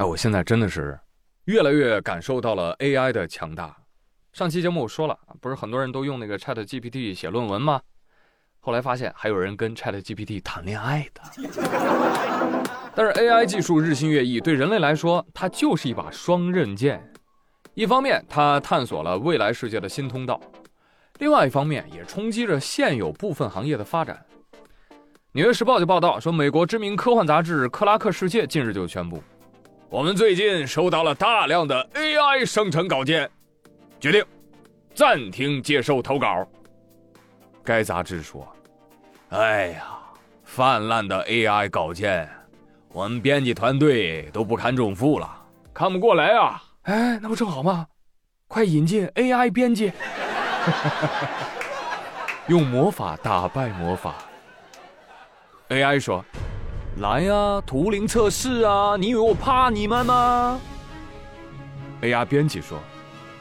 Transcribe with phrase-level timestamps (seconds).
[0.00, 0.98] 哎，我现在真的是
[1.44, 3.76] 越来越感受到了 AI 的强大。
[4.32, 7.82] 上期节目我说了，不是很多人都用那个 Chat GPT 写论文吗？
[8.60, 11.20] 后来发现还有人跟 Chat GPT 谈恋爱的。
[12.96, 17.06] 但是 AI 技术日新月异，对人类来说，它就是一把双刃剑。
[17.74, 20.40] 一方面，它探索了未来世界的新通道；
[21.18, 24.24] 另外一方面，也冲击着现有部分行业的发展。
[25.32, 29.22] 《纽约时报》就报道说，美国知名科幻杂志《克拉克世界》近日就宣布，
[29.90, 33.28] 我们最近收到了大量的 AI 生成稿件。
[33.98, 34.24] 决定
[34.94, 36.46] 暂停接受投稿。
[37.64, 38.46] 该杂志说
[39.30, 39.98] ：“哎呀，
[40.44, 42.28] 泛滥的 AI 稿件，
[42.92, 45.28] 我们编辑团队都不堪重负了，
[45.74, 46.62] 看不过来啊！
[46.82, 47.86] 哎，那不正好吗？
[48.46, 49.92] 快引进 AI 编辑，
[52.46, 54.14] 用魔法打败魔法。
[55.68, 56.24] ”AI 说
[56.98, 58.96] ：“来呀，图灵测试啊！
[58.96, 60.60] 你以为我怕你们吗
[62.02, 62.78] ？”AI 编辑说。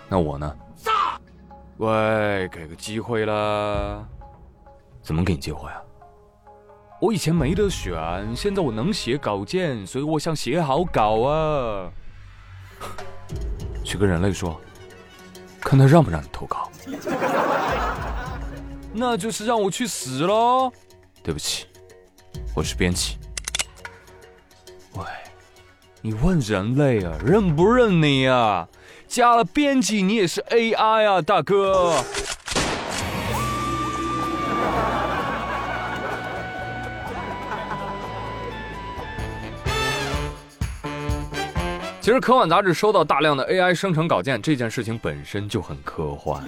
[0.07, 0.55] 那我呢？
[1.77, 4.05] 喂，给个机会啦。
[5.01, 5.81] 怎么给你机会啊？
[7.01, 11.91] 我以前没得选，现在我能写稿件，所以我想写好稿啊。
[13.83, 14.59] 去跟人类说，
[15.59, 16.69] 看他让不让你投稿。
[18.93, 20.71] 那就是让我去死喽。
[21.21, 21.67] 对不起，
[22.55, 23.17] 我是编辑。
[26.01, 28.65] 你问人类啊，认不认你啊？
[29.05, 31.93] 加了编辑，你也是 AI 啊，大哥。
[41.99, 46.41] 其实科幻杂志收到大量的 AI 生成稿件这件事情本身就很科幻，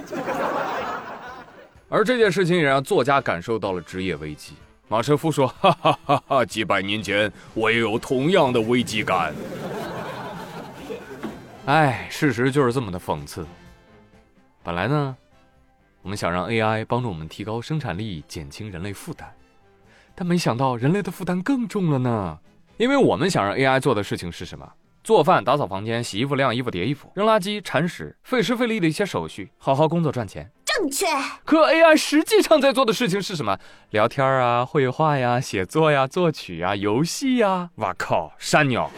[1.90, 4.54] 而这件事情也让作家感受到了职业危机。
[4.92, 9.34] 马车夫说：“哈哈哈哈，几百年前我也有同样的危机感。
[11.66, 13.48] ”哎，事实就是这么的讽刺。
[14.62, 15.16] 本来呢，
[16.02, 19.30] 我们想让 AI 帮助我们提高生产力，减轻人类负担，
[20.14, 22.38] 但没想到人类的负担更重了呢。
[22.76, 24.70] 因为我们想让 AI 做的事情是什么？
[25.06, 30.52] 做饭、打扫房间、洗衣服、晾衣服、叠衣服、扔垃圾、铲屎，费时费力的一些手续，好好工作赚钱。
[30.82, 31.06] 正确。
[31.46, 33.56] 可 AI 实际上在做的事情是什么？
[33.92, 37.70] 聊天啊，绘画呀，写作呀，作曲呀，游戏呀。
[37.76, 38.90] 哇靠，山鸟。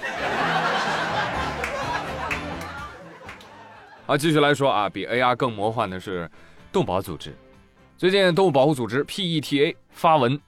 [4.06, 6.30] 好， 继续来说啊，比 AR 更魔幻的是
[6.72, 7.36] 动保组织。
[7.98, 10.40] 最近，动物保护组织 PETA 发文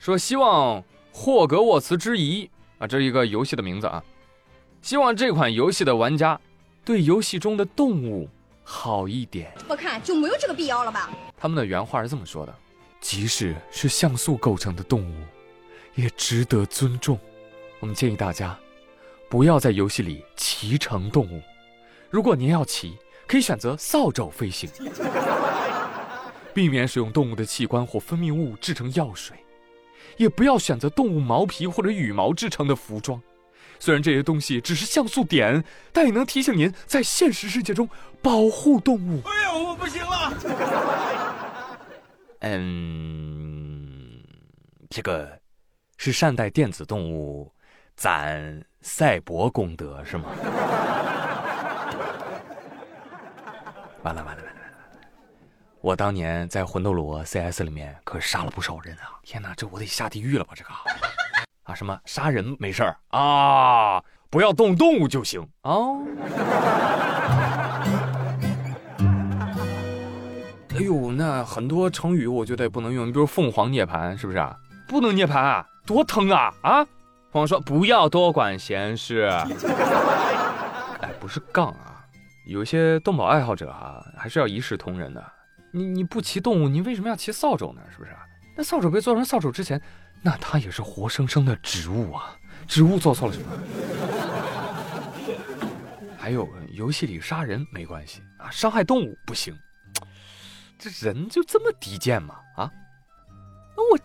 [0.00, 4.02] 说，希望霍格沃茨之遗啊，这是一个游戏的名字啊，
[4.82, 6.40] 希望这款游戏的玩家
[6.84, 8.28] 对游戏中的动物
[8.72, 9.52] 好一点。
[9.68, 11.10] 我看就没有这个必要了吧。
[11.36, 12.54] 他们的原话是这么说的：
[13.00, 15.14] 即使是像素构成的动物，
[15.96, 17.18] 也值得尊重。
[17.80, 18.56] 我们建议大家
[19.28, 21.42] 不要在游戏里骑乘动物。
[22.10, 24.70] 如果您要骑，可以选择扫帚飞行，
[26.54, 29.36] 避免使用动物的器官或分泌物制成药水，
[30.16, 33.20] 也不要选择动物毛皮或者羽毛制成的服装。
[33.80, 37.88] 虽然这些东西只是像素点，但也能提醒您在现实世界中
[38.22, 39.22] 保护动物。
[39.26, 40.32] 哎呦，我不行了。
[42.40, 44.22] 嗯，
[44.88, 45.40] 这个
[45.96, 47.52] 是善待电子动物，
[47.96, 50.26] 攒赛博功德是吗？
[54.02, 54.78] 完了完了完了完了！
[55.82, 59.20] 我当年在魂斗罗 CS 里面可杀了不少人啊！
[59.22, 60.52] 天哪，这我得下地狱了吧？
[60.54, 60.70] 这个
[61.70, 66.02] 啊什么杀人没事儿啊，不要动动物就行哦。
[70.70, 74.56] 哎呦，那很多成语我觉得也不能用，你比如凤凰涅槃是不是啊？
[74.88, 76.84] 不能涅槃啊，多疼啊啊！
[77.30, 79.30] 凤凰说不要多管闲事。
[81.00, 82.04] 哎，不是杠啊。
[82.46, 85.24] 有些动保爱好者啊，还是要一视同仁的。
[85.72, 87.80] 你你不骑动物，你为什么要骑扫帚呢？
[87.92, 88.10] 是不是？
[88.56, 89.80] 那扫帚被做成扫帚之前，
[90.22, 92.36] 那它也是活生生的植物啊！
[92.68, 93.46] 植物做错了什么？
[96.18, 99.56] 还有游戏里杀人没关系啊，伤害动物不行。
[100.78, 102.34] 这人就这么低贱吗？
[102.56, 102.70] 啊？
[103.76, 103.98] 那我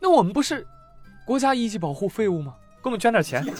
[0.00, 0.66] 那我们不是
[1.26, 2.54] 国家一级保护废物吗？
[2.82, 3.44] 给我们捐点钱。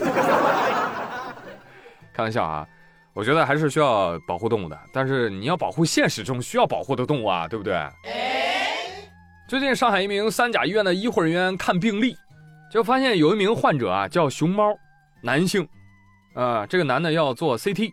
[2.15, 2.67] 开玩笑啊。
[3.15, 7.75] 我觉得还是需要保护动物的，但是你要保护现实中需要保护的动物啊，对不对？
[9.49, 12.15] 最近上海一名三甲医院的医护人员看病历，
[12.71, 14.79] 就发现有一名患者啊叫熊猫，
[15.23, 15.67] 男性，
[16.35, 17.91] 啊，这个男的要做 CT，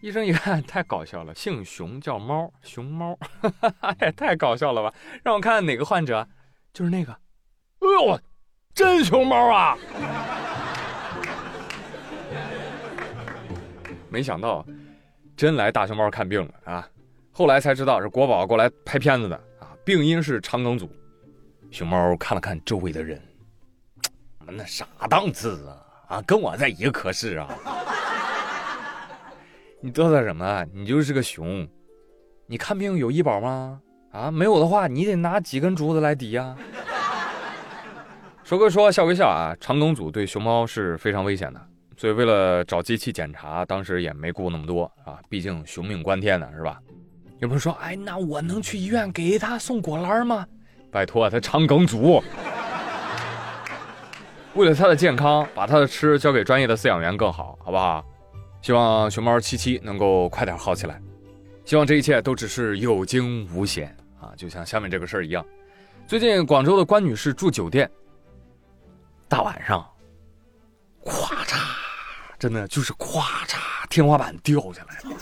[0.00, 4.94] 医生一看太搞笑了，姓熊叫猫，熊猫，哈哈也太搞笑了吧？
[5.22, 6.26] 让我看看哪个患者，
[6.72, 8.18] 就是那个，哎呦，
[8.72, 9.76] 真熊猫啊！
[14.08, 14.64] 没想到
[15.36, 16.88] 真来大熊猫看病了啊！
[17.32, 19.38] 后来才知道是国宝过来拍片子的，
[19.90, 20.88] 病因是肠梗阻。
[21.72, 23.20] 熊猫看了看周围的人，
[24.46, 27.48] 那啥档次啊啊，跟我在一个科室啊！
[29.82, 30.64] 你嘚瑟什么？
[30.72, 31.68] 你就是个熊，
[32.46, 33.80] 你看病有医保吗？
[34.12, 36.56] 啊，没有的话，你得拿几根竹子来抵呀。
[38.44, 41.60] 说归说，笑归笑啊，肠梗阻对熊猫是非常危险的，
[41.96, 46.80] 所以为了找机器检查，当时也没顾那么多啊，毕竟熊命关天呢，是吧？
[47.40, 50.46] 有朋友说，哎，那我能去医院给他送果篮吗？
[50.90, 52.22] 拜托，他肠梗阻，
[54.54, 58.04] 为了他的健康，把他的吃交给专业的饲养员更好，好不好？
[58.60, 61.00] 希望熊猫七七能够快点好起来，
[61.64, 65.42] 希望这一切都只是有惊无险啊，就像下面这个事儿一样。
[66.06, 67.90] 最近广州的关女士住酒店。
[69.28, 69.88] 大晚上，
[71.04, 71.56] 咵嚓，
[72.38, 73.56] 真的就是咵嚓，
[73.88, 75.16] 天花板掉下来了。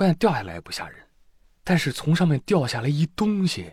[0.00, 0.96] 关键掉下来也不吓人，
[1.62, 3.72] 但是从上面掉下来一东西，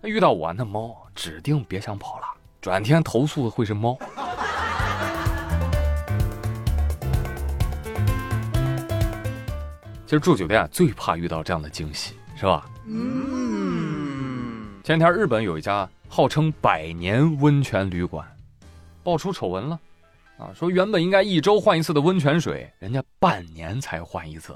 [0.03, 2.25] 遇到我那猫指定别想跑了，
[2.61, 3.97] 转天投诉的会是猫。
[10.05, 12.69] 其实住酒店最怕遇到这样的惊喜，是吧？
[12.85, 14.67] 嗯。
[14.83, 18.23] 前天日本有一家号称百年温泉旅馆，
[19.03, 19.79] 爆出丑闻了，
[20.37, 24.55] 啊，说原本应该一周换一次的温泉水，人家半年才换一次。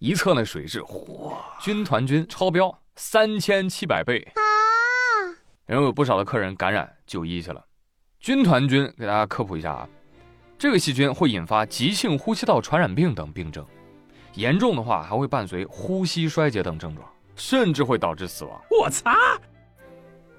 [0.00, 4.42] 一测那水质，嚯，军团菌超标三千七百倍啊！
[5.66, 7.64] 然后有不少的客人感染就医去了。
[8.18, 9.88] 军团菌给大家科普一下啊，
[10.58, 13.64] 这个细菌会引发急性呼吸道传染病等病症，
[14.34, 17.06] 严重的话还会伴随呼吸衰竭等症状，
[17.36, 18.60] 甚至会导致死亡。
[18.70, 19.14] 我擦，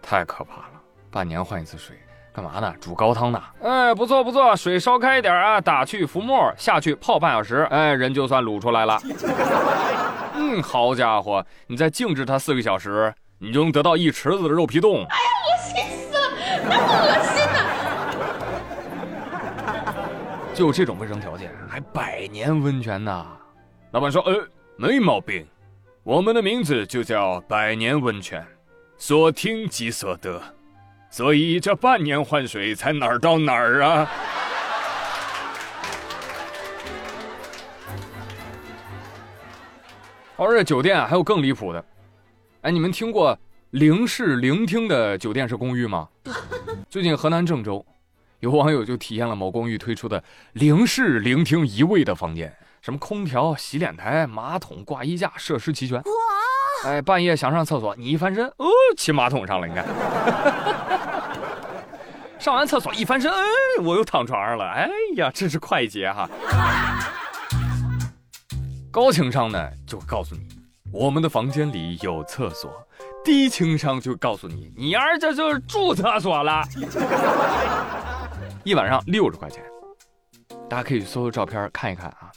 [0.01, 0.81] 太可怕了！
[1.11, 1.97] 半年换一次水。
[2.33, 2.73] 干嘛呢？
[2.81, 3.39] 煮高汤呢？
[3.61, 8.99] 哎，不错不错，水烧开一点啊，打去浮沫，下去泡半小时，哎，人就算卤出来了。
[10.33, 15.05] 嗯，好家伙，你再静置它四个小时，你就能得到一池子的肉皮冻。
[15.05, 16.23] 哎呀，恶心死了，
[16.63, 17.59] 那么恶心呢？
[20.55, 23.27] 就这种卫生条件，还百年温泉呢？
[23.93, 25.45] 老板说，呃，没毛病，
[26.01, 28.43] 我们的名字就叫百年温泉，
[28.97, 30.41] 所听即所得。
[31.11, 34.09] 所以这半年换水才哪儿到哪儿啊？
[40.37, 41.85] 而这酒店还有更离谱的，
[42.61, 43.37] 哎，你们听过
[43.69, 46.09] 零室零厅的酒店式公寓吗？
[46.89, 47.85] 最近河南郑州，
[48.39, 52.51] 有网友就体验了某公寓推出的零室零厅一卫的房间，
[52.83, 55.97] 什么空调、洗脸台、马桶、挂衣架，设施齐全。
[55.99, 56.03] 哇！
[56.83, 59.85] 哎，半夜想上厕所，你一翻身，哦，骑马桶上了，你看。
[62.37, 63.37] 上完厕所一翻身，哎，
[63.81, 64.69] 我又躺床上了。
[64.69, 66.29] 哎呀，真是快捷哈！
[68.91, 70.45] 高情商呢，就告诉你，
[70.91, 72.69] 我们的房间里有厕所；
[73.23, 76.61] 低情商就告诉你，你儿这就是住厕所了。
[78.65, 79.63] 一晚上六十块钱，
[80.69, 82.29] 大家可以搜搜照片看一看啊。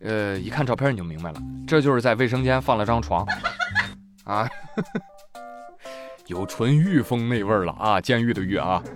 [0.00, 3.26] 呃，一看照片你就明白了，这就是在卫生间放了张床
[4.24, 4.48] 啊。
[6.26, 8.82] 有纯狱风那味儿了啊，监狱的狱啊。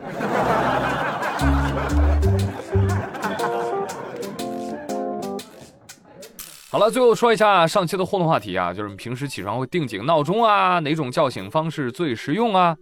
[6.70, 10.78] 好了，最后说一下上期的互动话题啊，就是平时起床会定几个闹钟啊？
[10.78, 12.76] 哪种叫醒方式最实用啊？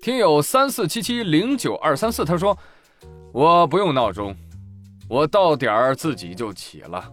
[0.00, 2.58] 听友三四七七零九二三四他说，
[3.32, 4.36] 我不用闹钟，
[5.08, 7.10] 我到点儿自己就起了，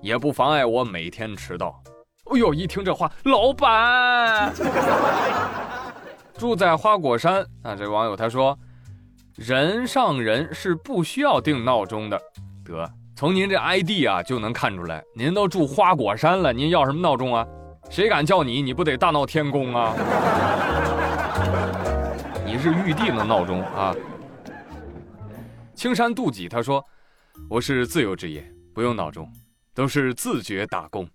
[0.00, 1.82] 也不妨碍我每天迟到。
[2.30, 4.52] 哎呦，一听这话，老板。
[6.36, 8.56] 住在花果山啊，这网友他说，
[9.34, 12.20] 人上人是不需要定闹钟的。
[12.64, 17.46] 得，从您这 ID 啊就能看出来，您都住花果山了，您要什么闹钟啊？
[17.90, 19.94] 谁敢叫你，你不得大闹天宫啊？
[22.44, 23.94] 你是玉帝的闹钟啊？
[25.74, 26.84] 青山妒己他说
[27.48, 29.26] ：“我是自由职业，不用闹钟，
[29.78, 31.08] 都是自觉打工，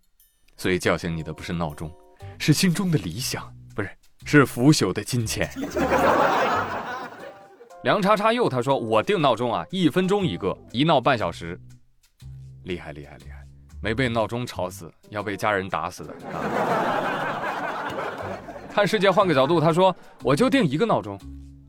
[0.55, 1.91] 所以叫醒你的不是闹钟，
[2.39, 3.89] 是心中的理想，不是
[4.23, 5.51] 是腐朽的金钱。”
[7.83, 11.59] 梁叉叉又他说：“我定闹钟啊，一分钟一个，一闹半小时，
[12.63, 13.45] 厉害厉害厉害，
[13.81, 16.15] 没被闹钟吵死，要被家人打死的。”
[18.71, 19.93] 看世界换个角度，他说
[20.23, 21.19] ：“我就定一个闹钟，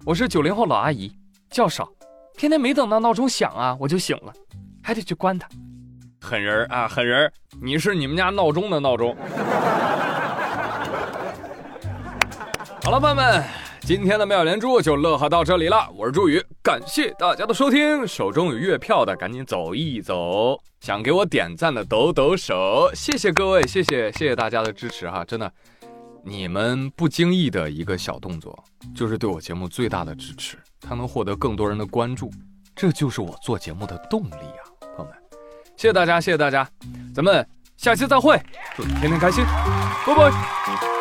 [0.06, 1.12] 我是九零后老阿姨，
[1.50, 1.90] 较少。”
[2.38, 4.32] 天天没等到闹钟响啊，我就醒了，
[4.80, 5.48] 还得去关它。
[6.24, 7.30] 狠人啊，狠人！
[7.60, 9.14] 你是你们家闹钟的闹钟。
[12.82, 13.44] 好了，朋友们，
[13.82, 15.86] 今天的妙连珠就乐呵到这里了。
[15.94, 18.06] 我是朱宇，感谢大家的收听。
[18.06, 22.90] 手中有月票的赶紧走一走，想给我点赞的抖抖手。
[22.94, 25.52] 谢谢各位，谢谢谢谢大家的支持哈，真的，
[26.24, 28.58] 你们不经意的一个小动作，
[28.96, 30.56] 就是对我节目最大的支持。
[30.80, 32.30] 它能获得更多人的关注，
[32.74, 34.64] 这就是我做节目的动力啊，
[35.76, 36.66] 谢谢大家，谢谢大家，
[37.14, 38.40] 咱们下期再会，
[38.76, 39.44] 祝你天天开心，
[40.06, 40.93] 拜拜。